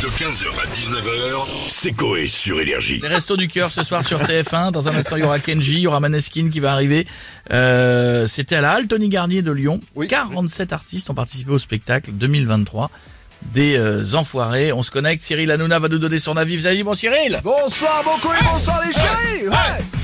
De 0.00 0.06
15h 0.06 0.46
à 0.48 0.66
19h, 0.72 1.46
c'est 1.68 1.92
Coé 1.92 2.26
sur 2.26 2.58
Énergie. 2.58 3.00
Les 3.02 3.08
restos 3.08 3.36
du 3.36 3.48
cœur 3.48 3.70
ce 3.70 3.84
soir 3.84 4.02
sur 4.02 4.18
TF1. 4.22 4.72
Dans 4.72 4.88
un 4.88 4.94
instant, 4.94 5.16
il 5.16 5.20
y 5.20 5.22
aura 5.24 5.38
Kenji, 5.38 5.74
il 5.74 5.80
y 5.80 5.86
aura 5.86 6.00
Maneskin 6.00 6.48
qui 6.48 6.58
va 6.58 6.72
arriver. 6.72 7.06
Euh, 7.52 8.26
C'était 8.26 8.54
à 8.54 8.62
la 8.62 8.72
Halle 8.72 8.86
Tony 8.86 9.10
Garnier 9.10 9.42
de 9.42 9.52
Lyon. 9.52 9.78
47 10.08 10.72
artistes 10.72 11.10
ont 11.10 11.14
participé 11.14 11.50
au 11.50 11.58
spectacle 11.58 12.12
2023 12.12 12.90
des 13.52 13.76
euh, 13.76 14.14
Enfoirés. 14.14 14.72
On 14.72 14.82
se 14.82 14.90
connecte. 14.90 15.22
Cyril 15.22 15.50
Hanouna 15.50 15.78
va 15.78 15.88
nous 15.88 15.98
donner 15.98 16.18
son 16.18 16.38
avis. 16.38 16.56
Vous 16.56 16.64
avez 16.64 16.76
dit 16.76 16.82
bon 16.82 16.94
Cyril? 16.94 17.38
Bonsoir 17.44 18.02
mon 18.06 18.16
et 18.32 18.44
bonsoir 18.50 18.80
les 18.86 18.92
chéris 18.94 19.44
hey, 19.44 19.48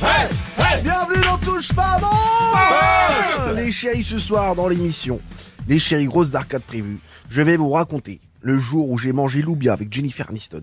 hey, 0.03 0.29
hey, 0.59 0.83
Bienvenue 0.83 1.25
dans 1.25 1.39
Touche 1.39 1.73
pas 1.73 1.97
bon 2.03 3.55
Les 3.55 3.73
chéris 3.73 4.05
ce 4.05 4.19
soir 4.19 4.55
dans 4.55 4.69
l'émission. 4.69 5.21
Les 5.67 5.79
chéris 5.79 6.05
grosses 6.05 6.31
d'arcade 6.31 6.63
prévues. 6.65 6.99
Je 7.31 7.41
vais 7.41 7.57
vous 7.57 7.71
raconter 7.71 8.21
le 8.47 8.59
jour 8.61 8.89
où 8.89 8.97
j'ai 8.97 9.13
mangé 9.13 9.43
Loubia 9.43 9.73
avec 9.73 9.93
Jennifer 9.93 10.31
Aniston. 10.31 10.63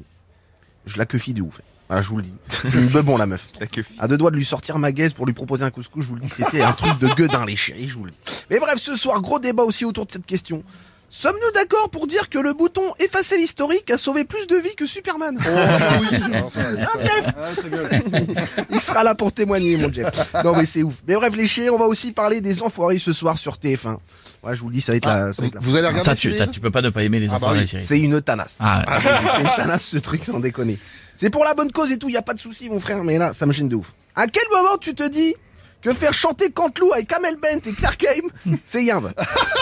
Je 0.85 0.97
la 0.97 1.05
queufie 1.05 1.33
de 1.33 1.41
ouf. 1.41 1.59
Voilà, 1.89 2.01
je 2.01 2.09
vous 2.09 2.17
le 2.17 2.23
dis. 2.23 2.33
C'est 2.47 2.73
une 2.73 2.87
bebon 2.87 3.17
la 3.17 3.25
meuf. 3.25 3.45
À 3.99 4.07
deux 4.07 4.17
doigts 4.17 4.31
de 4.31 4.37
lui 4.37 4.45
sortir 4.45 4.79
ma 4.79 4.93
gaise 4.93 5.13
pour 5.13 5.25
lui 5.25 5.33
proposer 5.33 5.65
un 5.65 5.69
couscous, 5.69 6.01
je 6.03 6.09
vous 6.09 6.15
le 6.15 6.21
dis, 6.21 6.29
c'était 6.29 6.61
un 6.61 6.71
truc 6.71 6.97
de 6.99 7.07
gueudin 7.09 7.45
les 7.45 7.57
chéris, 7.57 7.89
je 7.89 7.95
vous 7.95 8.05
le 8.05 8.11
dis. 8.11 8.17
Mais 8.49 8.59
bref, 8.59 8.77
ce 8.77 8.95
soir, 8.95 9.21
gros 9.21 9.37
débat 9.37 9.63
aussi 9.63 9.83
autour 9.83 10.05
de 10.05 10.13
cette 10.13 10.25
question. 10.25 10.63
Sommes-nous 11.15 11.51
d'accord 11.51 11.91
pour 11.91 12.07
dire 12.07 12.27
que 12.27 12.39
le 12.39 12.53
bouton 12.53 12.81
effacer 12.97 13.37
l'historique 13.37 13.91
a 13.91 13.99
sauvé 13.99 14.23
plus 14.23 14.47
de 14.47 14.55
vies 14.55 14.73
que 14.75 14.87
Superman 14.87 15.37
Hein, 15.45 16.87
Jeff 17.01 17.25
Il 18.71 18.81
sera 18.81 19.03
là 19.03 19.13
pour 19.13 19.31
témoigner, 19.31 19.77
mon 19.77 19.93
Jeff. 19.93 20.33
Non 20.43 20.55
mais 20.55 20.65
c'est 20.65 20.81
ouf. 20.81 20.95
Mais 21.07 21.13
bref, 21.15 21.35
les 21.35 21.45
chéris, 21.45 21.69
on 21.69 21.77
va 21.77 21.85
aussi 21.85 22.11
parler 22.11 22.41
des 22.41 22.63
enfoirés 22.63 22.97
ce 22.97 23.13
soir 23.13 23.37
sur 23.37 23.55
TF1. 23.57 23.97
Ouais, 24.43 24.55
je 24.55 24.61
vous 24.61 24.69
le 24.69 24.73
dis, 24.73 24.81
ça 24.81 24.91
va 24.93 24.97
être 24.97 25.05
la... 25.05 25.31
ça 25.33 25.41
va 25.43 25.47
être 25.49 25.53
la- 25.55 25.61
Vous 25.61 25.75
allez 25.75 25.87
regarder 25.87 26.03
ça 26.05 26.15
tu, 26.15 26.35
ça, 26.35 26.47
tu 26.47 26.59
peux 26.59 26.71
pas 26.71 26.81
ne 26.81 26.89
pas 26.89 27.03
aimer 27.03 27.19
les 27.19 27.27
Ah 27.27 27.33
bah 27.33 27.35
Enfoirés, 27.47 27.59
oui, 27.61 27.67
Cyril. 27.67 27.85
C'est 27.85 27.99
une 27.99 28.19
tanasse. 28.21 28.57
Ah, 28.59 28.83
Ah, 28.87 28.99
c'est 28.99 29.07
c'est 29.09 29.41
une 29.41 29.55
tanasse 29.55 29.85
ce 29.85 29.97
truc, 29.99 30.25
sans 30.25 30.39
déconner. 30.39 30.79
C'est 31.15 31.29
pour 31.29 31.45
la 31.45 31.53
bonne 31.53 31.71
cause 31.71 31.91
et 31.91 31.97
tout, 31.99 32.09
y 32.09 32.17
a 32.17 32.21
pas 32.23 32.33
de 32.33 32.41
souci, 32.41 32.69
mon 32.69 32.79
frère, 32.79 33.03
mais 33.03 33.17
là, 33.19 33.33
ça 33.33 33.45
me 33.45 33.53
gêne 33.53 33.69
de 33.69 33.75
ouf. 33.75 33.93
À 34.15 34.25
quel 34.27 34.43
moment 34.51 34.77
tu 34.77 34.95
te 34.95 35.07
dis 35.07 35.35
que 35.83 35.93
faire 35.93 36.13
chanter 36.13 36.51
Cantelou 36.51 36.93
avec 36.93 37.07
Kamel 37.07 37.35
Bent 37.41 37.59
et 37.65 37.73
Clark 37.73 38.03
Haim, 38.05 38.55
c'est 38.65 38.83
yimbe 38.83 39.11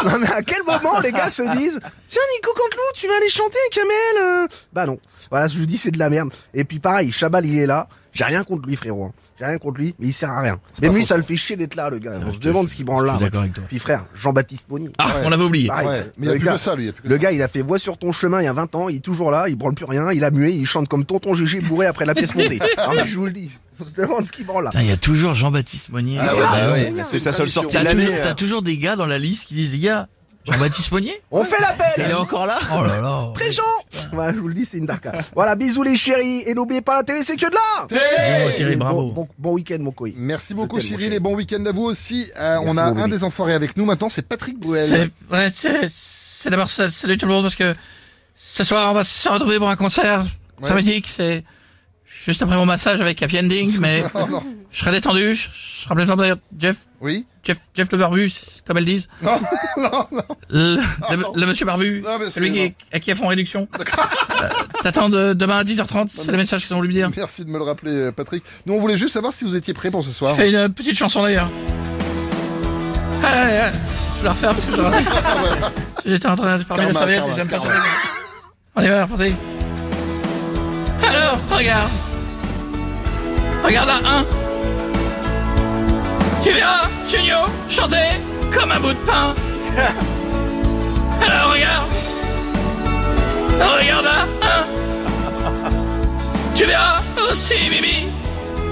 Non 0.05 0.19
mais 0.19 0.31
à 0.31 0.41
quel 0.41 0.63
moment 0.65 0.99
les 1.01 1.11
gars 1.11 1.29
se 1.29 1.41
disent 1.57 1.79
Tiens 2.07 2.21
Nico 2.35 2.51
Cantelou, 2.53 2.81
tu 2.93 3.07
vas 3.07 3.15
aller 3.17 3.29
chanter 3.29 3.57
Kamel 3.71 3.91
euh 4.21 4.47
Bah 4.73 4.85
non. 4.85 4.99
Voilà, 5.29 5.47
je 5.47 5.57
vous 5.59 5.65
dis, 5.65 5.77
c'est 5.77 5.91
de 5.91 5.99
la 5.99 6.09
merde. 6.09 6.29
Et 6.53 6.63
puis 6.65 6.79
pareil, 6.79 7.11
Chabal, 7.11 7.45
il 7.45 7.57
est 7.57 7.65
là. 7.65 7.87
J'ai 8.13 8.25
rien 8.25 8.43
contre 8.43 8.67
lui, 8.67 8.75
frérot. 8.75 9.05
hein. 9.05 9.11
J'ai 9.39 9.45
rien 9.45 9.57
contre 9.57 9.77
lui, 9.79 9.95
mais 9.97 10.07
il 10.07 10.11
sert 10.13 10.29
à 10.29 10.41
rien. 10.41 10.59
Même 10.81 10.93
lui, 10.93 11.05
ça 11.05 11.15
le 11.15 11.23
fait 11.23 11.37
chier 11.37 11.55
d'être 11.55 11.75
là, 11.75 11.89
le 11.89 11.99
gars. 11.99 12.19
On 12.27 12.33
se 12.33 12.39
demande 12.39 12.67
ce 12.67 12.75
qu'il 12.75 12.83
branle 12.83 13.05
là. 13.05 13.13
je 13.13 13.17
suis 13.19 13.25
d'accord 13.25 13.41
avec 13.41 13.53
toi. 13.53 13.63
Puis 13.69 13.79
frère, 13.79 14.03
Jean-Baptiste 14.13 14.65
Bonny. 14.67 14.91
Ah, 14.97 15.13
on 15.23 15.29
l'avait 15.29 15.43
oublié. 15.45 15.67
Pareil. 15.69 15.87
Ouais, 15.87 16.11
mais 16.17 16.25
il 16.25 16.25
y 16.25 16.29
a 16.29 16.33
Le 16.33 16.39
plus 16.39 16.45
gars- 16.45 16.51
que 16.53 16.57
ça, 16.59 16.75
lui. 16.75 16.83
il 16.83 16.87
y 16.87 16.89
a 16.89 16.93
plus 16.93 17.03
que 17.03 17.07
Le 17.07 17.15
ça. 17.15 17.19
gars, 17.19 17.31
il 17.31 17.41
a 17.41 17.47
fait 17.47 17.61
Voix 17.61 17.79
sur 17.79 17.97
ton 17.97 18.11
chemin 18.11 18.41
il 18.41 18.45
y 18.45 18.47
a 18.49 18.53
20 18.53 18.75
ans, 18.75 18.89
il 18.89 18.97
est 18.97 18.99
toujours 18.99 19.31
là, 19.31 19.47
il 19.47 19.55
branle 19.55 19.75
plus 19.75 19.85
rien, 19.85 20.11
il 20.11 20.25
a 20.25 20.31
mué, 20.31 20.51
il 20.51 20.65
chante 20.65 20.89
comme 20.89 21.05
tonton 21.05 21.33
GG 21.33 21.61
bourré 21.61 21.85
après 21.85 22.05
la 22.05 22.13
pièce 22.13 22.35
montée. 22.35 22.59
Non 22.77 22.93
mais 22.95 23.05
je 23.07 23.15
vous 23.17 23.25
le 23.25 23.31
dis, 23.31 23.49
on 23.81 23.85
se 23.85 23.91
demande 23.93 24.25
ce 24.25 24.31
qu'il 24.31 24.45
branle 24.45 24.65
là. 24.65 24.71
Il 24.75 24.85
y 24.87 24.91
a 24.91 24.97
toujours 24.97 25.33
Jean-Baptiste 25.33 25.89
Monnier. 25.89 26.17
Ah 26.21 26.35
ouais, 26.35 26.41
Ah 26.47 26.55
bah 26.67 26.71
ouais, 26.73 26.91
ouais, 26.91 27.01
c'est 27.05 27.19
sa 27.19 27.33
seule 27.33 27.49
sortie 27.49 27.75
T'as 27.75 27.83
de 27.83 27.89
toujours, 27.91 28.09
l'année. 28.09 28.21
t'as 28.23 28.33
toujours 28.33 28.61
des 28.61 28.77
gars 28.77 28.95
dans 28.95 29.05
la 29.05 29.17
liste 29.19 29.45
qui 29.47 29.55
disent, 29.55 29.71
les 29.73 29.79
gars, 29.79 30.07
Jean-Baptiste 30.45 30.91
Monnier 30.91 31.21
On 31.31 31.43
fait 31.43 31.59
l'appel 31.61 32.15
encore 32.15 32.45
là 32.45 32.57
Oh 32.75 32.83
là 32.83 32.99
là. 33.01 33.33
Voilà, 34.11 34.33
je 34.33 34.39
vous 34.39 34.47
le 34.47 34.53
dis, 34.53 34.65
c'est 34.65 34.77
une 34.77 34.85
darka. 34.85 35.11
Voilà, 35.35 35.55
bisous 35.55 35.83
les 35.83 35.95
chéris, 35.95 36.43
et 36.45 36.53
n'oubliez 36.53 36.81
pas 36.81 36.95
la 36.95 37.03
télé, 37.03 37.21
c'est 37.23 37.35
que 37.37 37.45
de 37.49 37.53
là 37.53 38.71
Et 38.71 38.75
bravo. 38.75 39.07
Bon, 39.07 39.13
bon, 39.13 39.27
bon 39.37 39.53
week-end 39.53 39.77
mon 39.79 39.91
coï. 39.91 40.13
Merci 40.17 40.53
beaucoup 40.53 40.79
Cyril 40.79 41.13
et 41.13 41.19
bon 41.19 41.35
week-end 41.35 41.63
à 41.65 41.71
vous 41.71 41.83
aussi. 41.83 42.31
Euh, 42.39 42.57
on 42.63 42.77
a 42.77 42.83
un 42.83 43.07
des 43.07 43.23
enfoirés 43.23 43.53
avec 43.53 43.77
nous 43.77 43.85
maintenant, 43.85 44.09
c'est 44.09 44.27
Patrick 44.27 44.59
Bruel. 44.59 44.87
C'est, 45.29 45.35
ouais, 45.35 45.49
c'est, 45.53 45.87
c'est 45.89 46.49
d'abord 46.49 46.69
ça, 46.69 46.89
salut 46.89 47.17
tout 47.17 47.25
le 47.27 47.33
monde 47.33 47.43
parce 47.43 47.55
que 47.55 47.73
ce 48.35 48.63
soir 48.63 48.89
on 48.91 48.95
va 48.95 49.03
se 49.03 49.29
retrouver 49.29 49.57
pour 49.59 49.69
un 49.69 49.75
concert 49.75 50.25
Ouais. 50.61 50.67
sympathique, 50.69 51.07
c'est 51.07 51.43
juste 52.25 52.41
après 52.41 52.55
mon 52.55 52.65
massage 52.65 53.01
avec 53.01 53.21
Happy 53.21 53.39
Ending, 53.39 53.77
mais 53.79 54.03
Oh 54.13 54.19
non. 54.29 54.43
je 54.71 54.79
serai 54.79 54.91
détendu, 54.91 55.35
je, 55.35 55.47
je 55.53 55.83
serai 55.83 55.95
plein 55.95 56.03
de 56.03 56.07
forme 56.07 56.19
d'ailleurs. 56.21 56.37
Jeff, 56.57 56.77
Oui 57.01 57.25
Jeff, 57.43 57.57
Jeff 57.75 57.91
le 57.91 57.97
barbu, 57.97 58.31
comme 58.67 58.77
elles 58.77 58.85
disent. 58.85 59.09
Non, 59.23 59.39
non, 59.77 59.89
non. 60.11 60.21
Le, 60.49 60.75
le- 61.09 61.15
non. 61.17 61.33
le 61.35 61.45
monsieur 61.47 61.65
barbu, 61.65 62.01
Non, 62.05 62.19
mais 62.19 62.25
c'est 62.25 62.33
celui 62.33 62.51
qui, 62.51 62.75
à 62.93 62.99
qui 62.99 63.09
ils 63.09 63.15
font 63.15 63.27
réduction. 63.27 63.67
Euh, 64.41 64.47
T'attends 64.81 65.09
de, 65.09 65.33
demain 65.33 65.57
à 65.59 65.63
10h30, 65.63 66.07
c'est 66.07 66.31
le 66.31 66.37
message 66.37 66.65
qu'ils 66.65 66.73
ont 66.75 66.77
voulu 66.77 66.87
me 66.87 66.93
dire. 66.93 67.11
Merci 67.15 67.45
de 67.45 67.49
me 67.51 67.59
le 67.59 67.63
rappeler 67.63 67.91
euh, 67.91 68.11
Patrick. 68.11 68.43
Nous 68.65 68.73
on 68.73 68.79
voulait 68.79 68.97
juste 68.97 69.13
savoir 69.13 69.33
si 69.33 69.45
vous 69.45 69.55
étiez 69.55 69.75
prêt 69.75 69.91
pour 69.91 70.03
ce 70.03 70.09
soir. 70.09 70.35
Fais 70.35 70.49
une 70.49 70.73
petite 70.73 70.97
chanson 70.97 71.21
d'ailleurs. 71.21 71.47
Ah. 73.23 73.71
Je 74.17 74.21
vais 74.21 74.23
la 74.23 74.31
refaire 74.31 74.49
parce 74.55 74.65
que 74.65 74.71
je. 74.75 74.81
J'étais 76.09 76.27
en 76.27 76.35
train 76.35 76.57
de 76.57 76.63
parler 76.63 76.87
de 76.87 76.91
Karma, 76.93 76.99
serviette 77.13 77.23
et 77.31 77.35
j'aime 77.35 77.47
pas. 77.49 77.59
On 78.75 78.81
y 78.81 78.87
va, 78.87 79.03
repartez. 79.05 79.35
Alors, 81.31 81.57
regarde. 81.57 81.89
Regarde 83.63 83.87
là, 83.87 83.99
un. 84.03 84.25
Tu 86.43 86.51
verras, 86.51 86.89
Junio, 87.07 87.37
chanter 87.69 88.19
comme 88.53 88.71
un 88.73 88.79
bout 88.81 88.91
de 88.91 89.05
pain. 89.05 89.33
Alors, 91.21 91.53
regarde. 91.53 91.89
Regarde 93.79 94.03
là, 94.03 94.27
un. 94.41 94.65
Tu 96.53 96.65
verras 96.65 96.99
aussi, 97.29 97.69
Bibi. 97.69 98.07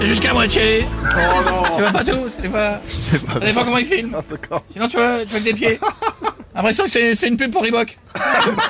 Jusqu'à 0.02 0.34
moitié. 0.34 0.86
Tu 1.76 1.82
vois 1.82 1.92
pas 1.92 2.04
tout, 2.04 2.28
pas 2.52 2.80
Ça 2.84 3.16
dépend 3.40 3.64
comment 3.64 3.78
il 3.78 3.86
filme. 3.86 4.14
Sinon, 4.66 4.86
tu 4.86 4.98
vois, 4.98 5.24
tu 5.24 5.30
vois 5.30 5.38
que 5.38 5.44
des 5.44 5.54
pieds. 5.54 5.80
L'impression 6.54 6.84
que 6.84 6.90
c'est 6.90 7.28
une 7.28 7.36
pub 7.36 7.52
pour 7.52 7.62
Reebok. 7.62 7.98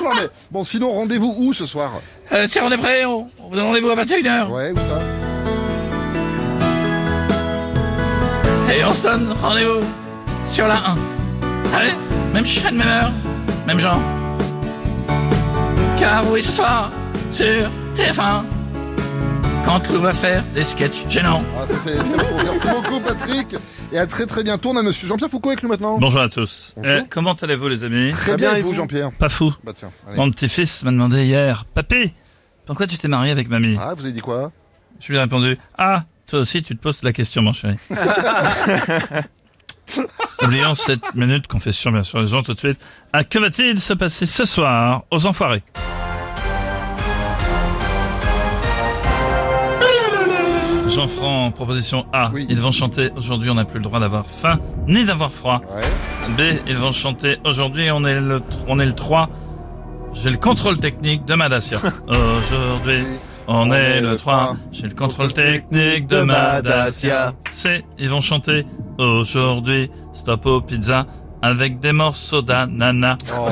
Non, 0.03 0.11
mais, 0.15 0.27
bon 0.51 0.63
sinon 0.63 0.91
rendez-vous 0.91 1.33
où 1.37 1.53
ce 1.53 1.65
soir? 1.65 1.93
Euh, 2.31 2.45
si 2.47 2.59
on 2.59 2.71
est 2.71 2.77
prêt, 2.77 3.05
on, 3.05 3.27
on 3.39 3.49
vous 3.49 3.55
donne 3.55 3.65
rendez-vous 3.67 3.89
à 3.89 3.95
21h. 3.95 4.49
Ouais, 4.51 4.71
où 4.71 4.77
ça? 4.77 5.01
Et 8.75 8.83
on 8.85 8.93
se 8.93 9.03
donne 9.03 9.33
rendez-vous 9.41 9.81
sur 10.51 10.67
la 10.67 10.75
1. 10.75 10.95
Allez, 11.75 11.93
même 12.33 12.45
chaîne, 12.45 12.75
même 12.77 12.87
heure, 12.87 13.11
même 13.67 13.79
genre. 13.79 13.99
Car 15.99 16.29
oui, 16.31 16.41
ce 16.41 16.51
soir, 16.51 16.91
sur 17.31 17.69
TF1, 17.95 18.43
quand 19.65 19.87
Lou 19.89 20.01
va 20.01 20.13
faire 20.13 20.43
des 20.53 20.63
sketchs 20.63 21.03
gênants. 21.09 21.39
Ah, 21.57 21.65
ça, 21.67 21.75
c'est- 21.75 21.97
c'est 21.97 22.17
beau. 22.17 22.25
Merci 22.43 22.67
beaucoup 22.67 22.99
Patrick. 22.99 23.55
Et 23.93 23.97
à 23.97 24.07
très 24.07 24.25
très 24.25 24.43
bientôt. 24.43 24.69
On 24.71 24.77
a 24.77 24.83
monsieur 24.83 25.07
Jean-Pierre 25.07 25.29
Foucault 25.29 25.49
avec 25.49 25.63
nous 25.63 25.69
maintenant. 25.69 25.97
Bonjour 25.99 26.21
à 26.21 26.29
tous. 26.29 26.73
Bonjour. 26.77 26.91
Euh, 26.93 27.01
comment 27.09 27.33
allez-vous 27.33 27.67
les 27.67 27.83
amis 27.83 28.11
Très 28.11 28.37
bien, 28.37 28.55
et 28.55 28.61
vous 28.61 28.73
Jean-Pierre 28.73 29.11
Pas 29.11 29.29
fou. 29.29 29.53
Bah 29.63 29.73
tiens. 29.75 29.91
allez. 30.07 30.17
Mon 30.17 30.31
petit-fils 30.31 30.83
m'a 30.83 30.91
demandé 30.91 31.25
hier, 31.25 31.65
Papy, 31.73 32.13
pourquoi 32.65 32.87
tu 32.87 32.97
t'es 32.97 33.07
marié 33.07 33.31
avec 33.31 33.49
mamie? 33.49 33.77
Ah, 33.79 33.93
vous 33.95 34.03
avez 34.05 34.13
dit 34.13 34.21
quoi? 34.21 34.51
Je 34.99 35.07
lui 35.11 35.17
ai 35.17 35.21
répondu, 35.21 35.57
Ah, 35.77 36.03
toi 36.27 36.39
aussi 36.39 36.63
tu 36.63 36.75
te 36.75 36.81
poses 36.81 37.03
la 37.03 37.13
question 37.13 37.41
mon 37.41 37.53
chéri. 37.53 37.75
Oublions 40.43 40.75
cette 40.75 41.13
minute 41.15 41.47
confession 41.47 41.91
bien 41.91 42.03
sûr 42.03 42.19
les 42.19 42.27
gens 42.27 42.43
tout 42.43 42.53
de 42.53 42.59
suite. 42.59 42.79
Ah, 43.13 43.23
que 43.23 43.39
va-t-il 43.39 43.79
se 43.81 43.93
passer 43.93 44.25
ce 44.25 44.45
soir 44.45 45.03
aux 45.11 45.25
enfoirés? 45.27 45.63
Jean-Franc, 50.91 51.51
proposition 51.51 52.05
A. 52.11 52.31
Oui. 52.33 52.45
Ils 52.49 52.59
vont 52.59 52.71
chanter 52.71 53.11
aujourd'hui, 53.15 53.49
on 53.49 53.55
n'a 53.55 53.63
plus 53.63 53.79
le 53.79 53.83
droit 53.83 53.99
d'avoir 53.99 54.25
faim 54.25 54.59
ni 54.87 55.05
d'avoir 55.05 55.31
froid. 55.31 55.61
Ouais. 55.73 55.81
B, 56.37 56.59
ils 56.67 56.77
vont 56.77 56.91
chanter 56.91 57.37
aujourd'hui, 57.45 57.89
on 57.91 58.03
est 58.03 58.19
le, 58.19 58.41
on 58.67 58.77
est 58.79 58.85
le 58.85 58.93
3. 58.93 59.29
J'ai 60.13 60.29
le 60.29 60.37
contrôle 60.37 60.79
technique 60.79 61.23
de 61.23 61.35
Madassia. 61.35 61.77
Aujourd'hui, 62.07 63.05
on, 63.47 63.71
est 63.71 64.01
le 64.01 64.17
3. 64.17 64.57
J'ai 64.73 64.87
le 64.87 64.93
contrôle 64.93 65.31
technique 65.31 66.07
de 66.07 66.23
Madassia. 66.23 67.33
C, 67.51 67.85
ils 67.97 68.09
vont 68.09 68.21
chanter 68.21 68.65
aujourd'hui, 68.97 69.89
stop 70.11 70.45
aux 70.45 70.61
pizzas 70.61 71.05
avec 71.41 71.79
des 71.79 71.93
morceaux 71.93 72.41
d'ananas. 72.41 73.17
Oh. 73.37 73.47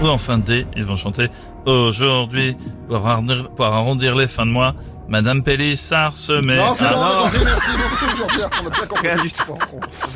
Ou 0.00 0.06
enfin 0.06 0.38
D, 0.38 0.66
ils 0.76 0.84
vont 0.84 0.96
chanter 0.96 1.28
aujourd'hui, 1.66 2.56
pour 2.88 3.06
arrondir, 3.06 3.50
pour 3.50 3.66
arrondir 3.66 4.14
les 4.14 4.28
fins 4.28 4.46
de 4.46 4.50
mois, 4.52 4.74
Madame 5.08 5.42
Pélissard 5.42 6.14
se 6.16 6.32
met 6.32 6.56
Non, 6.56 6.72
c'est 6.74 6.84
à... 6.84 6.92
bon, 6.92 6.98
on 7.00 7.04
a 7.04 7.30
compris, 7.30 7.40
merci 7.44 7.70
beaucoup 7.72 8.16
Jean-Pierre. 8.16 8.50
On 8.62 8.66
a 8.66 8.70
bien 8.70 8.86
compris. 8.86 9.08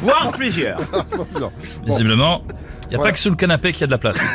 Voire 0.02 0.30
plusieurs. 0.32 0.78
Non. 1.40 1.50
Visiblement, 1.84 2.42
il 2.46 2.88
n'y 2.90 2.94
a 2.94 2.98
Voilà. 2.98 3.02
pas 3.04 3.12
que 3.12 3.18
sous 3.18 3.30
le 3.30 3.36
canapé 3.36 3.72
qu'il 3.72 3.80
y 3.80 3.84
a 3.84 3.86
de 3.88 3.92
la 3.92 3.98
place. 3.98 4.18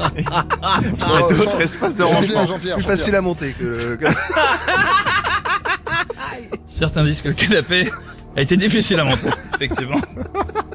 Oh, 0.00 1.32
D'autres 1.32 1.52
Jean- 1.52 1.58
espaces 1.60 1.96
de 1.96 2.04
rangement. 2.04 2.44
Plus 2.46 2.82
facile 2.82 3.16
à 3.16 3.20
monter 3.20 3.52
que 3.58 3.64
le... 3.64 3.98
Certains 6.68 7.02
disent 7.02 7.20
que 7.20 7.28
le 7.28 7.34
canapé 7.34 7.90
a 8.36 8.42
été 8.42 8.56
difficile 8.56 9.00
à 9.00 9.04
monter, 9.04 9.28
effectivement. 9.56 10.00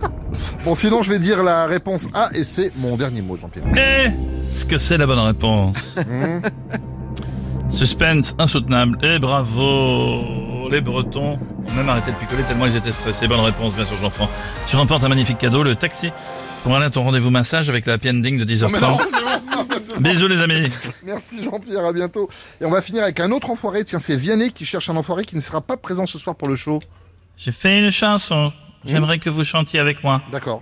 Bon, 0.63 0.75
sinon, 0.75 1.03
je 1.03 1.11
vais 1.11 1.19
dire 1.19 1.43
la 1.43 1.65
réponse 1.65 2.07
A 2.13 2.29
et 2.33 2.43
c'est 2.45 2.73
mon 2.77 2.95
dernier 2.95 3.21
mot, 3.21 3.35
Jean-Pierre. 3.35 3.65
Et 3.75 4.11
ce 4.49 4.63
que 4.63 4.77
c'est 4.77 4.97
la 4.97 5.05
bonne 5.05 5.19
réponse 5.19 5.77
Hum, 5.97 6.41
Suspense 7.69 8.35
insoutenable. 8.37 8.97
Et 9.03 9.19
bravo 9.19 10.69
Les 10.69 10.79
Bretons 10.79 11.39
ont 11.67 11.73
même 11.75 11.89
arrêté 11.89 12.11
de 12.11 12.15
picoler 12.17 12.43
tellement 12.43 12.65
ils 12.67 12.75
étaient 12.75 12.91
stressés. 12.91 13.27
Bonne 13.27 13.39
réponse, 13.41 13.73
bien 13.73 13.85
sûr, 13.85 13.97
Jean-Franc. 13.97 14.29
Tu 14.67 14.75
remportes 14.75 15.03
un 15.03 15.09
magnifique 15.09 15.37
cadeau, 15.39 15.63
le 15.63 15.75
taxi 15.75 16.11
pour 16.63 16.73
aller 16.77 16.85
à 16.85 16.89
ton 16.89 17.03
rendez-vous 17.03 17.29
massage 17.29 17.67
avec 17.67 17.85
la 17.85 17.93
happy 17.93 18.09
ending 18.09 18.37
de 18.41 18.45
Non, 18.63 18.69
mais 18.69 18.79
non, 18.79 18.95
10h30. 18.97 19.07
c'est 19.09 19.21
bon, 19.21 19.57
non. 19.57 19.99
Bisous 19.99 20.27
les 20.29 20.39
amis. 20.41 20.69
Merci 21.05 21.43
Jean-Pierre, 21.43 21.83
à 21.83 21.91
bientôt. 21.91 22.29
Et 22.61 22.65
on 22.65 22.69
va 22.71 22.81
finir 22.81 23.03
avec 23.03 23.19
un 23.19 23.31
autre 23.31 23.49
enfoiré. 23.49 23.83
Tiens, 23.83 23.99
c'est 23.99 24.15
Vianney 24.15 24.51
qui 24.51 24.63
cherche 24.63 24.89
un 24.89 24.95
enfoiré 24.95 25.25
qui 25.25 25.35
ne 25.35 25.41
sera 25.41 25.59
pas 25.59 25.75
présent 25.75 26.05
ce 26.05 26.17
soir 26.17 26.37
pour 26.37 26.47
le 26.47 26.55
show. 26.55 26.79
J'ai 27.35 27.51
fait 27.51 27.79
une 27.79 27.91
chanson. 27.91 28.53
J'aimerais 28.85 29.19
que 29.19 29.29
vous 29.29 29.43
chantiez 29.43 29.79
avec 29.79 30.03
moi. 30.03 30.21
D'accord. 30.31 30.61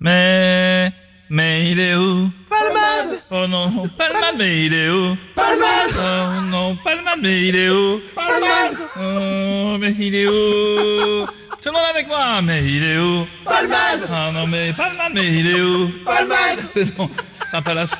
Mais, 0.00 0.90
mais 1.28 1.70
il 1.70 1.80
est 1.80 1.94
où? 1.94 2.30
Palmade! 2.48 3.20
Oh 3.30 3.46
non, 3.46 3.88
Palmade, 3.96 4.34
mais 4.38 4.66
il 4.66 4.74
est 4.74 4.90
où? 4.90 5.16
Palmade! 5.34 5.96
Oh 5.96 6.42
non, 6.50 6.76
Palmade, 6.76 7.20
mais 7.22 7.40
il 7.48 7.56
est 7.56 7.70
où? 7.70 8.00
Palmade! 8.14 8.78
Oh, 8.98 9.76
mais 9.78 9.94
il 9.98 10.14
est 10.14 10.26
où? 10.26 11.26
Tout 11.62 11.68
le 11.68 11.72
monde 11.72 11.86
avec 11.90 12.08
moi, 12.08 12.42
mais 12.42 12.64
il 12.64 12.82
est 12.84 12.98
où? 12.98 13.26
Palmade! 13.44 14.08
Ah 14.12 14.30
non, 14.32 14.46
mais 14.46 14.72
Palmade, 14.72 15.12
mais 15.14 15.26
il 15.28 15.46
est 15.48 15.60
où? 15.60 15.90
Palmade! 16.04 16.58
Non, 16.98 17.08
c'est 17.30 17.56
un 17.56 17.62
palace. 17.62 17.92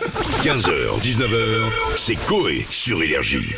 15h, 0.43 1.01
19h, 1.01 1.71
c'est 1.97 2.17
Coé 2.27 2.67
sur 2.69 3.03
Énergie. 3.03 3.55